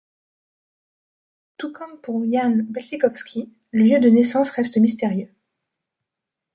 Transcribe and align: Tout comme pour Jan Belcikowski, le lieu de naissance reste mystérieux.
Tout 1.59 1.71
comme 1.73 2.01
pour 2.01 2.23
Jan 2.25 2.61
Belcikowski, 2.67 3.53
le 3.69 3.83
lieu 3.83 3.99
de 3.99 4.09
naissance 4.09 4.49
reste 4.49 4.77
mystérieux. 4.77 5.29